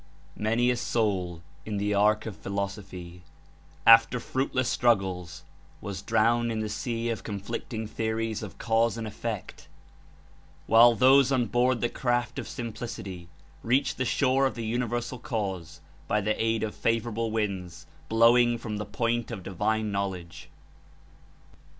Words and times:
''Many 0.35 0.71
a 0.71 0.77
soul 0.77 1.43
in 1.63 1.77
the 1.77 1.93
ark 1.93 2.25
of 2.25 2.35
philosophy, 2.35 3.21
after 3.85 4.19
fruitless 4.19 4.67
struggles, 4.67 5.43
was 5.79 6.01
drowned 6.01 6.51
in 6.51 6.59
the 6.59 6.69
sea 6.69 7.11
of 7.11 7.23
con 7.23 7.39
flicting 7.39 7.87
theories 7.87 8.41
of 8.41 8.57
cause 8.57 8.97
and 8.97 9.05
effect, 9.05 9.67
while 10.65 10.95
those 10.95 11.31
on 11.31 11.45
board 11.45 11.81
the 11.81 11.87
craft 11.87 12.39
of 12.39 12.47
simplicity 12.49 13.29
reached 13.61 13.97
the 13.99 14.03
shore 14.05 14.47
of 14.47 14.55
the 14.55 14.65
Universal 14.65 15.19
Cause 15.19 15.81
by 16.07 16.19
the 16.19 16.33
aid 16.43 16.63
of 16.63 16.73
favorable 16.73 17.29
winds 17.29 17.85
blowing 18.09 18.57
from 18.57 18.77
the 18.77 18.85
Point 18.85 19.29
of 19.29 19.43
Divine 19.43 19.91
Knowledge. 19.91 20.49